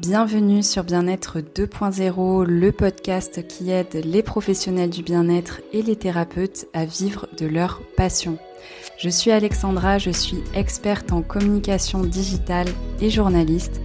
[0.00, 6.68] Bienvenue sur Bien-être 2.0, le podcast qui aide les professionnels du bien-être et les thérapeutes
[6.72, 8.38] à vivre de leur passion.
[8.96, 12.68] Je suis Alexandra, je suis experte en communication digitale
[13.02, 13.82] et journaliste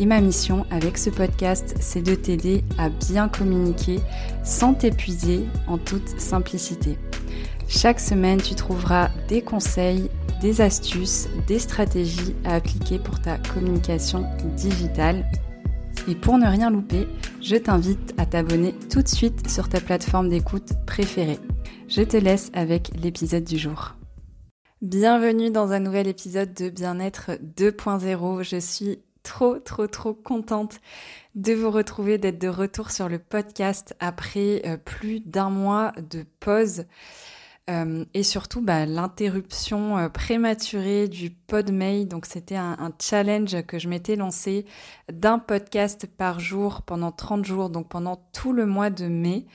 [0.00, 4.00] et ma mission avec ce podcast, c'est de t'aider à bien communiquer
[4.42, 6.98] sans t'épuiser en toute simplicité.
[7.68, 10.10] Chaque semaine, tu trouveras des conseils,
[10.40, 14.26] des astuces, des stratégies à appliquer pour ta communication
[14.56, 15.24] digitale
[16.08, 17.06] et pour ne rien louper,
[17.40, 21.38] je t'invite à t'abonner tout de suite sur ta plateforme d'écoute préférée.
[21.88, 23.94] Je te laisse avec l'épisode du jour.
[24.80, 28.42] Bienvenue dans un nouvel épisode de Bien-être 2.0.
[28.42, 30.80] Je suis trop, trop, trop contente
[31.34, 36.24] de vous retrouver, d'être de retour sur le podcast après euh, plus d'un mois de
[36.40, 36.84] pause.
[37.70, 42.04] Euh, et surtout bah, l'interruption euh, prématurée du PodMay.
[42.06, 44.66] Donc c'était un, challenge que je m'étais lancé
[45.12, 49.46] d'un podcast par jour pendant 30 jours, donc pendant tout le mois de mai,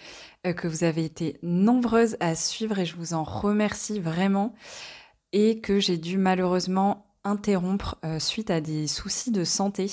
[0.46, 4.54] euh, que vous avez été nombreuses à suivre et je vous en remercie vraiment.
[5.34, 9.92] Et que j'ai dû malheureusement interrompre euh, suite à des soucis de santé.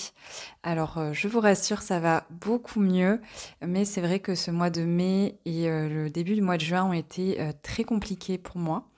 [0.62, 3.20] Alors euh, je vous rassure, ça va beaucoup mieux,
[3.60, 6.62] mais c'est vrai que ce mois de mai et euh, le début du mois de
[6.62, 8.88] juin ont été très compliqués pour moi.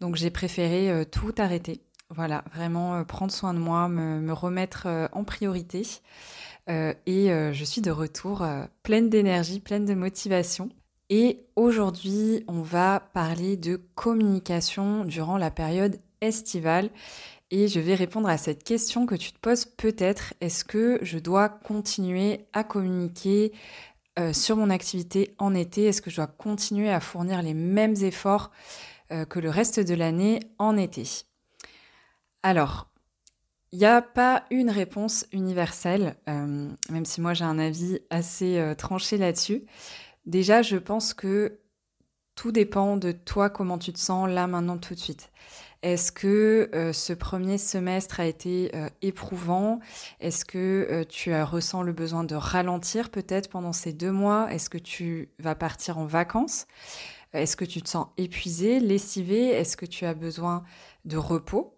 [0.00, 1.80] Donc j'ai préféré tout arrêter.
[2.10, 5.82] Voilà, vraiment prendre soin de moi, me, remettre en priorité.
[6.68, 8.46] et je suis de retour
[8.82, 10.70] pleine d'énergie, pleine de motivation.
[11.10, 16.90] Et aujourd'hui, on va parler de communication durant la période estivale
[17.50, 20.34] et je vais répondre à cette question que tu te poses peut-être.
[20.40, 23.52] Est-ce que je dois continuer à communiquer
[24.18, 25.84] euh, sur mon activité en été?
[25.84, 28.50] Est-ce que je dois continuer à fournir les mêmes efforts
[29.12, 31.04] euh, que le reste de l'année en été?
[32.42, 32.88] Alors,
[33.72, 38.74] il n'y a pas une réponse universelle, euh, même si moi j'ai un avis assez
[38.78, 39.64] tranché là-dessus.
[40.26, 41.60] Déjà, je pense que
[42.40, 45.30] tout dépend de toi, comment tu te sens là, maintenant, tout de suite.
[45.82, 49.80] Est-ce que euh, ce premier semestre a été euh, éprouvant?
[50.20, 54.50] Est-ce que euh, tu ressens le besoin de ralentir peut-être pendant ces deux mois?
[54.50, 56.66] Est-ce que tu vas partir en vacances?
[57.34, 59.48] Est-ce que tu te sens épuisé, lessivé?
[59.48, 60.64] Est-ce que tu as besoin
[61.04, 61.76] de repos?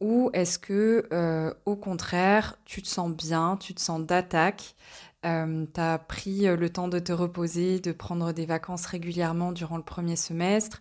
[0.00, 4.76] Ou est-ce que, au contraire, tu te sens bien, tu te sens d'attaque,
[5.22, 9.82] tu as pris le temps de te reposer, de prendre des vacances régulièrement durant le
[9.82, 10.80] premier semestre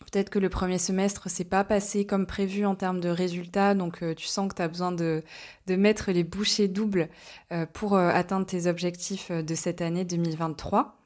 [0.00, 4.02] Peut-être que le premier semestre s'est pas passé comme prévu en termes de résultats, donc
[4.02, 5.22] euh, tu sens que tu as besoin de,
[5.66, 7.10] de, mettre les bouchées doubles
[7.52, 10.96] euh, pour euh, atteindre tes objectifs de cette année 2023.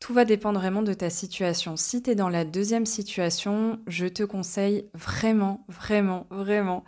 [0.00, 1.76] Tout va dépendre vraiment de ta situation.
[1.76, 6.84] Si tu es dans la deuxième situation, je te conseille vraiment, vraiment, vraiment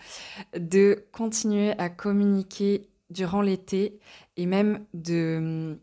[0.54, 3.99] de continuer à communiquer durant l'été
[4.37, 5.78] et même de,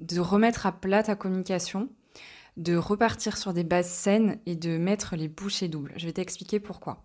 [0.00, 1.88] de remettre à plat ta communication
[2.56, 5.92] de repartir sur des bases saines et de mettre les bouchées doubles.
[5.96, 7.04] Je vais t'expliquer pourquoi.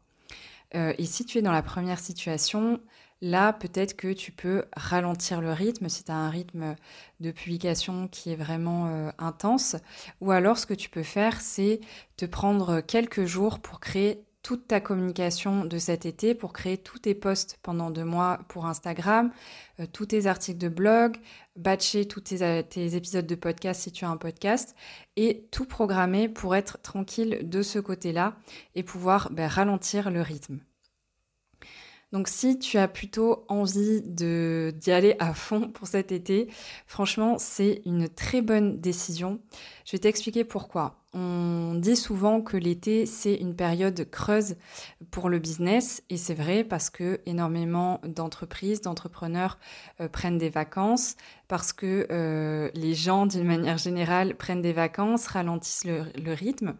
[0.76, 2.80] Euh, et si tu es dans la première situation,
[3.22, 6.76] là, peut-être que tu peux ralentir le rythme si tu as un rythme
[7.20, 9.76] de publication qui est vraiment euh, intense.
[10.22, 11.82] Ou alors, ce que tu peux faire, c'est
[12.16, 17.00] te prendre quelques jours pour créer toute ta communication de cet été pour créer tous
[17.00, 19.32] tes posts pendant deux mois pour Instagram,
[19.80, 21.18] euh, tous tes articles de blog,
[21.56, 24.76] batcher tous tes, épisodes de podcast si tu as un podcast
[25.16, 28.36] et tout programmer pour être tranquille de ce côté-là
[28.76, 30.60] et pouvoir ben, ralentir le rythme.
[32.12, 36.50] Donc si tu as plutôt envie d'y aller à fond pour cet été,
[36.86, 39.40] franchement, c'est une très bonne décision.
[39.86, 41.01] Je vais t'expliquer pourquoi.
[41.14, 44.56] On dit souvent que l'été, c'est une période creuse
[45.10, 49.58] pour le business et c'est vrai parce que énormément d'entreprises, d'entrepreneurs
[50.00, 51.18] euh, prennent des vacances,
[51.50, 56.76] parce que euh, les gens, d'une manière générale, prennent des vacances, ralentissent le, rythme,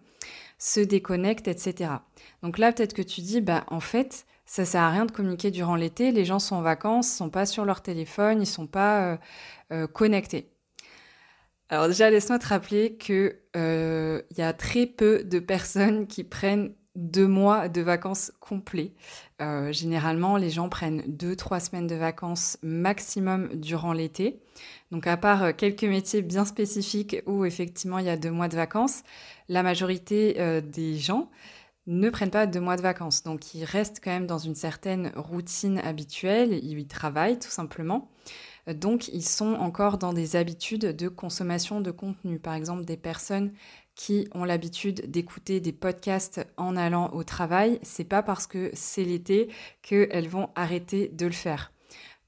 [0.58, 1.92] se déconnectent, etc.
[2.42, 5.52] Donc là, peut-être que tu dis, bah en fait, ça sert à rien de communiquer
[5.52, 6.14] durant l'été.
[6.14, 9.20] Les gens sont en vacances, sont pas sur leur téléphone, ils sont pas
[9.74, 10.52] euh, connectés.
[11.72, 16.26] Alors déjà, laisse-moi te rappeler que euh, il y a très peu de personnes qui
[16.26, 18.92] prennent deux mois de vacances complets.
[19.70, 24.42] généralement, les gens prennent deux, trois semaines de vacances maximum durant l'été.
[24.92, 28.58] Donc, à part quelques métiers bien spécifiques où effectivement il y a deux mois de
[28.58, 29.04] vacances,
[29.48, 31.30] la majorité des gens
[31.88, 33.24] ne prennent pas deux mois de vacances.
[33.24, 38.10] Donc ils restent quand même dans une certaine routine habituelle, ils travaillent tout simplement.
[38.68, 42.40] Donc ils sont encore dans des habitudes de consommation de contenu.
[42.40, 43.52] Par exemple, des personnes
[43.96, 49.04] qui ont l'habitude d'écouter des podcasts en allant au travail, c'est pas parce que c'est
[49.04, 49.50] l'été
[49.82, 51.72] qu'elles vont arrêter de le faire.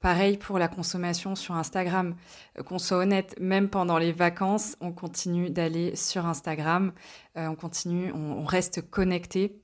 [0.04, 2.18] Pareil pour la consommation sur Instagram.
[2.60, 6.92] Euh, qu'on soit honnête, même pendant les vacances, on continue d'aller sur Instagram,
[7.38, 9.63] euh, on continue, on, reste connecté.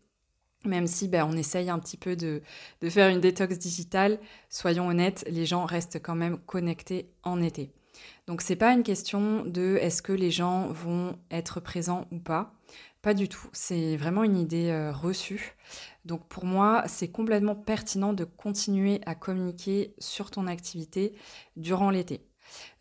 [0.66, 2.42] Même si ben, on essaye un petit peu de,
[2.82, 4.20] de faire une détox digitale,
[4.50, 7.72] soyons honnêtes, les gens restent quand même connectés en été.
[8.28, 12.54] Donc c'est pas une question de est-ce que les gens vont être présents ou pas.
[13.02, 13.48] Pas du tout.
[13.54, 15.56] C'est vraiment une idée euh, reçue.
[16.04, 21.14] Donc pour moi, c'est complètement pertinent de continuer à communiquer sur ton activité
[21.56, 22.26] durant l'été.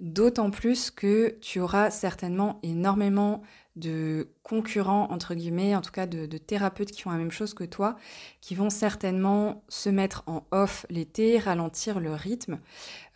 [0.00, 3.42] D'autant plus que tu auras certainement énormément
[3.76, 7.64] de concurrents, entre guillemets, en tout cas de, thérapeutes qui font la même chose que
[7.64, 7.96] toi,
[8.40, 12.58] qui vont certainement se mettre en off l'été, ralentir le rythme.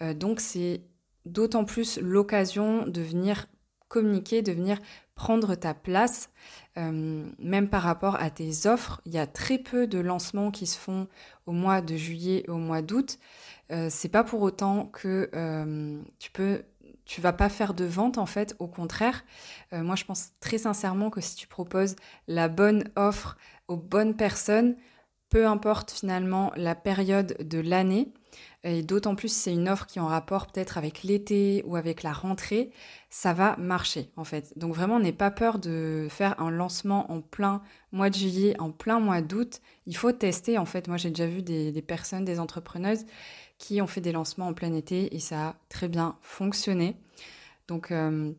[0.00, 0.82] Euh, donc c'est
[1.26, 3.46] d'autant plus l'occasion de venir
[3.88, 4.78] communiquer, de venir
[5.14, 6.30] prendre ta place,
[6.78, 9.02] euh, même par rapport à tes offres.
[9.04, 11.08] Il y a très peu de lancements qui se font
[11.46, 13.18] au mois de juillet et au mois d'août.
[13.70, 15.28] Euh, c'est pas pour autant que
[16.18, 16.62] tu peux
[17.04, 19.24] tu vas pas faire de vente en fait, au contraire.
[19.72, 21.96] moi, je pense très sincèrement que si tu proposes
[22.28, 23.36] la bonne offre
[23.68, 24.76] aux bonnes personnes,
[25.28, 28.12] peu importe finalement la période de l'année,
[28.64, 31.74] et d'autant plus si c'est une offre qui est en rapport peut-être avec l'été ou
[31.74, 32.70] avec la rentrée,
[33.10, 34.56] ça va marcher en fait.
[34.56, 38.70] Donc vraiment, n'aie pas peur de faire un lancement en plein mois de juillet, en
[38.70, 39.60] plein mois d'août.
[39.86, 40.86] Il faut tester en fait.
[40.86, 43.04] Moi, j'ai déjà vu des, personnes, des entrepreneuses
[43.62, 46.96] qui ont fait des lancements en plein été et ça a très bien fonctionné.
[47.68, 48.32] Donc euh,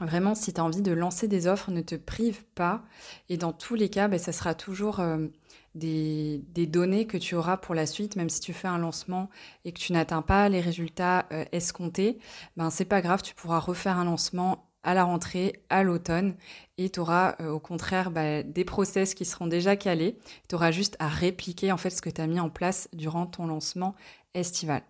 [0.00, 2.84] Vraiment, si tu as envie de lancer des offres, ne te prive pas.
[3.28, 5.26] Et dans tous les cas, ben, ça sera toujours euh,
[5.74, 9.28] des, données que tu auras pour la suite, même si tu fais un lancement
[9.64, 12.18] et que tu n'atteins pas les résultats euh, escomptés,
[12.56, 16.34] ben c'est pas grave, tu pourras refaire un lancement à la rentrée, à l'automne,
[16.78, 20.16] et tu auras euh, au contraire ben, des process qui seront déjà calés.
[20.48, 23.26] Tu auras juste à répliquer en fait ce que tu as mis en place durant
[23.26, 23.94] ton lancement
[24.32, 24.80] estival.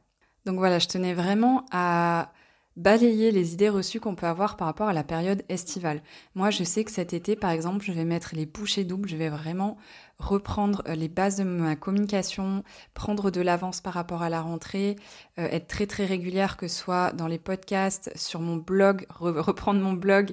[0.46, 2.30] Donc voilà, je tenais vraiment à
[2.76, 6.00] balayer les idées reçues qu'on peut avoir par rapport à la période estivale.
[6.36, 9.16] Moi, je sais que cet été, par exemple, je vais mettre les bouchées doubles, je
[9.16, 9.78] vais vraiment
[10.19, 14.97] reprendre euh, les bases de ma communication, prendre de l'avance par rapport à la rentrée,
[15.38, 19.81] euh, être très très régulière, que ce soit dans les podcasts, sur mon blog, reprendre
[19.81, 20.32] mon blog,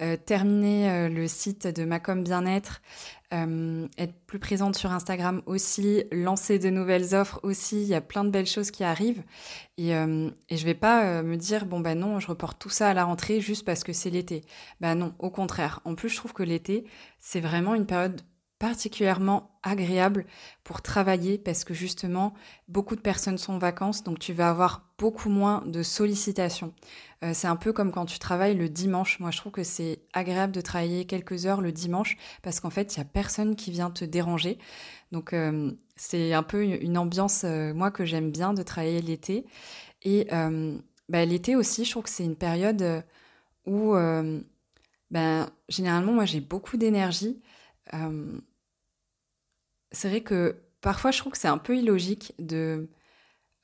[0.00, 2.82] euh, terminer le site de Macom Bien-être,
[3.32, 7.80] être plus présente sur Instagram aussi, lancer de nouvelles offres aussi.
[7.80, 9.22] Il y a plein de belles choses qui arrivent.
[9.78, 12.94] Et, et je vais pas me dire, bon ben non, je reporte tout ça à
[12.94, 14.44] la rentrée juste parce que c'est l'été.
[14.82, 15.80] Ben non, au contraire.
[15.86, 16.84] En plus, je trouve que l'été,
[17.18, 18.20] c'est vraiment une période
[18.62, 20.24] particulièrement agréable
[20.62, 22.32] pour travailler parce que justement
[22.68, 26.72] beaucoup de personnes sont en vacances donc tu vas avoir beaucoup moins de sollicitations.
[27.24, 29.18] Euh, c'est un peu comme quand tu travailles le dimanche.
[29.18, 32.94] Moi je trouve que c'est agréable de travailler quelques heures le dimanche parce qu'en fait
[32.94, 34.58] il y a personne qui vient te déranger.
[35.10, 39.44] Donc euh, c'est un peu une ambiance euh, moi que j'aime bien de travailler l'été
[40.04, 40.28] et
[41.08, 43.02] bah, l'été aussi je trouve que c'est une période
[43.66, 43.94] où
[45.10, 47.42] ben généralement moi j'ai beaucoup d'énergie
[49.92, 52.88] c'est vrai que parfois je trouve que c'est un peu illogique de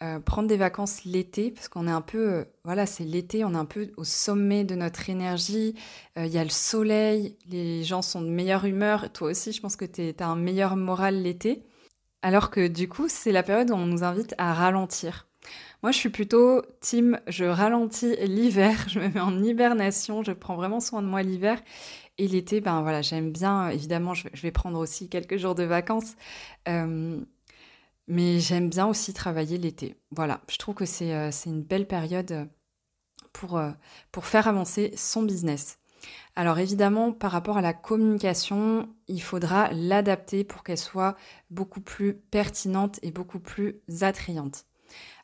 [0.02, 3.54] euh, prendre des vacances l'été, parce qu'on est un peu, euh, voilà, c'est l'été, on
[3.54, 5.74] est un peu au sommet de notre énergie,
[6.16, 9.60] euh, il y a le soleil, les gens sont de meilleure humeur, toi aussi je
[9.60, 11.64] pense que tu as un meilleur moral l'été,
[12.22, 15.26] alors que du coup c'est la période où on nous invite à ralentir.
[15.82, 20.56] Moi, je suis plutôt team, je ralentis l'hiver, je me mets en hibernation, je prends
[20.56, 21.60] vraiment soin de moi l'hiver.
[22.18, 26.16] Et l'été, ben voilà, j'aime bien, évidemment, je vais prendre aussi quelques jours de vacances.
[26.66, 27.20] Euh,
[28.08, 29.96] mais j'aime bien aussi travailler l'été.
[30.10, 32.48] Voilà, je trouve que c'est euh, une belle période
[33.32, 33.70] pour, euh,
[34.10, 35.78] pour faire avancer son business.
[36.34, 41.16] Alors évidemment, par rapport à la communication, il faudra l'adapter pour qu'elle soit
[41.50, 44.64] beaucoup plus pertinente et beaucoup plus attrayante.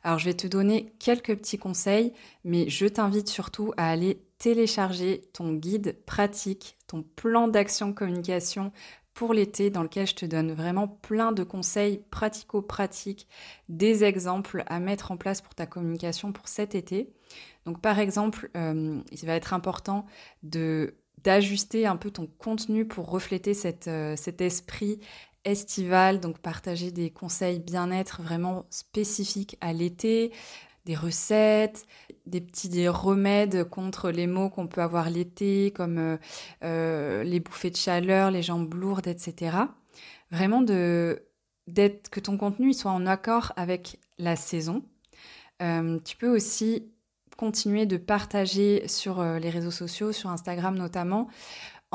[0.03, 5.21] Alors je vais te donner quelques petits conseils, mais je t'invite surtout à aller télécharger
[5.33, 8.71] ton guide pratique, ton plan d'action communication
[9.13, 13.27] pour l'été dans lequel je te donne vraiment plein de conseils pratico-pratiques,
[13.69, 17.09] des exemples à mettre en place pour ta communication pour cet été.
[17.65, 20.05] Donc par exemple, euh, il va être important
[20.43, 23.53] de d'ajuster un peu ton contenu pour refléter
[23.87, 24.99] euh, cet esprit
[25.43, 30.31] estival, donc partager des conseils bien-être vraiment spécifiques à l'été,
[30.85, 31.85] des recettes,
[32.25, 36.17] des petits remèdes contre les maux qu'on peut avoir l'été, comme euh,
[36.63, 39.57] euh, les bouffées de chaleur, les jambes lourdes, etc.
[40.31, 41.23] Vraiment de
[41.67, 44.83] d'être que ton contenu soit en accord avec la saison.
[45.63, 46.91] Euh, tu peux aussi
[47.37, 51.27] continuer de partager sur les réseaux sociaux, sur Instagram notamment,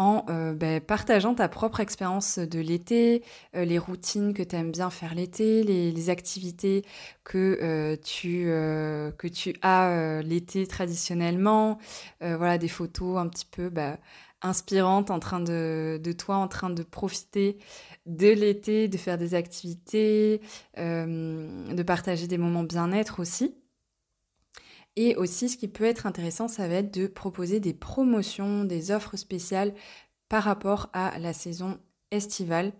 [0.00, 3.22] en euh, ben, partageant ta propre expérience de l'été,
[3.54, 6.86] euh, les routines que tu aimes bien faire l'été, les, activités
[7.22, 11.78] que, euh, tu, que tu as l'été traditionnellement,
[12.20, 13.98] voilà des photos un petit peu bah,
[14.40, 17.58] inspirantes en train de, de, toi, en train de profiter
[18.06, 20.40] de l'été, de faire des activités,
[20.78, 23.54] de partager des moments bien-être aussi.
[24.96, 28.90] Et aussi, ce qui peut être intéressant, ça va être de proposer des promotions, des
[28.90, 29.74] offres spéciales
[30.28, 31.78] par rapport à la saison
[32.10, 32.72] estivale.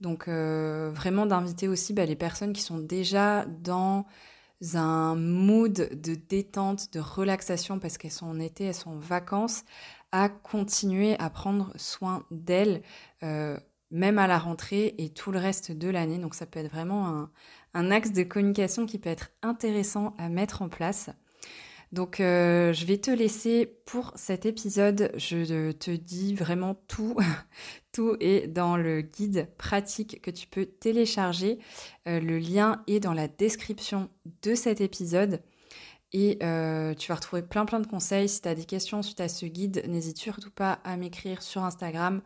[0.00, 4.06] Donc euh, vraiment d'inviter aussi bah, les personnes qui sont déjà dans
[4.74, 9.64] un mood de détente, de relaxation parce qu'elles sont en été, elles sont en vacances,
[10.12, 12.82] à continuer à prendre soin d'elles,
[13.22, 13.58] euh,
[13.90, 16.18] même à la rentrée et tout le reste de l'année.
[16.18, 17.28] Donc ça peut être vraiment
[17.74, 21.10] un axe de communication qui peut être intéressant à mettre en place.
[21.92, 25.10] Donc euh, je vais te laisser pour cet épisode.
[25.16, 27.16] Je te dis vraiment tout.
[27.92, 31.58] tout est dans le guide pratique que tu peux télécharger.
[32.06, 34.08] Euh, le lien est dans la description
[34.42, 35.42] de cet épisode.
[36.12, 38.28] Et euh, tu vas retrouver plein plein de conseils.
[38.28, 41.64] Si tu as des questions suite à ce guide, n'hésite surtout pas à m'écrire sur
[41.64, 42.22] Instagram.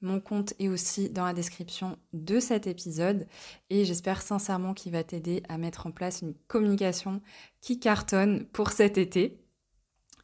[0.00, 3.26] Mon compte est aussi dans la description de cet épisode
[3.70, 7.22] et j'espère sincèrement qu'il va t'aider à mettre en place une communication
[7.60, 9.40] qui cartonne pour cet été.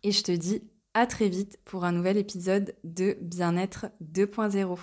[0.02, 0.62] Et je te dis
[0.94, 4.78] à très vite pour un nouvel épisode de Bien-être 2.0.